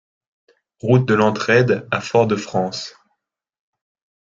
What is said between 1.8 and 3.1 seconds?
à Fort-de-France